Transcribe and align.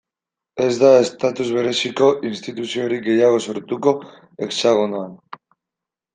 Ez 0.67 0.69
da 0.83 0.87
estatus 1.01 1.49
bereziko 1.57 2.07
instituziorik 2.31 3.05
gehiago 3.11 3.43
sortuko 3.51 3.95
Hexagonoan. 4.43 5.15